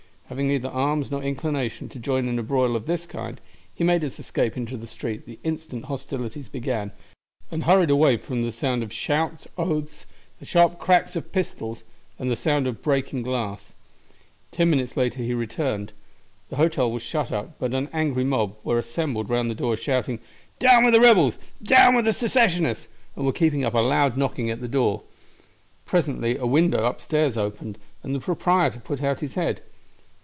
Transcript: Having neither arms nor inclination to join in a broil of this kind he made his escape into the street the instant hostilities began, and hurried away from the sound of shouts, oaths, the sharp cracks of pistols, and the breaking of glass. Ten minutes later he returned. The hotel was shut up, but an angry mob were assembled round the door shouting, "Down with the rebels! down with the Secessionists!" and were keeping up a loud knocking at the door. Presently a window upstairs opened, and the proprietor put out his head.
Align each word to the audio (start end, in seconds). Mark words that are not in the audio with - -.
Having 0.31 0.47
neither 0.47 0.69
arms 0.69 1.11
nor 1.11 1.21
inclination 1.21 1.89
to 1.89 1.99
join 1.99 2.25
in 2.29 2.39
a 2.39 2.41
broil 2.43 2.77
of 2.77 2.85
this 2.85 3.05
kind 3.05 3.41
he 3.75 3.83
made 3.83 4.01
his 4.01 4.17
escape 4.17 4.55
into 4.55 4.77
the 4.77 4.87
street 4.87 5.25
the 5.25 5.37
instant 5.43 5.83
hostilities 5.87 6.47
began, 6.47 6.93
and 7.51 7.65
hurried 7.65 7.89
away 7.89 8.15
from 8.15 8.41
the 8.41 8.53
sound 8.53 8.81
of 8.81 8.93
shouts, 8.93 9.45
oaths, 9.57 10.05
the 10.39 10.45
sharp 10.45 10.79
cracks 10.79 11.17
of 11.17 11.33
pistols, 11.33 11.83
and 12.17 12.31
the 12.31 12.77
breaking 12.81 13.19
of 13.19 13.25
glass. 13.25 13.73
Ten 14.53 14.69
minutes 14.69 14.95
later 14.95 15.21
he 15.21 15.33
returned. 15.33 15.91
The 16.47 16.55
hotel 16.55 16.89
was 16.89 17.03
shut 17.03 17.33
up, 17.33 17.59
but 17.59 17.73
an 17.73 17.89
angry 17.91 18.23
mob 18.23 18.55
were 18.63 18.79
assembled 18.79 19.29
round 19.29 19.49
the 19.49 19.53
door 19.53 19.75
shouting, 19.75 20.19
"Down 20.59 20.85
with 20.85 20.93
the 20.93 21.01
rebels! 21.01 21.39
down 21.61 21.93
with 21.93 22.05
the 22.05 22.13
Secessionists!" 22.13 22.87
and 23.17 23.25
were 23.25 23.33
keeping 23.33 23.65
up 23.65 23.73
a 23.73 23.79
loud 23.81 24.15
knocking 24.15 24.49
at 24.49 24.61
the 24.61 24.69
door. 24.69 25.01
Presently 25.85 26.37
a 26.37 26.45
window 26.45 26.85
upstairs 26.85 27.35
opened, 27.35 27.77
and 28.01 28.15
the 28.15 28.21
proprietor 28.21 28.79
put 28.79 29.03
out 29.03 29.19
his 29.19 29.33
head. 29.33 29.59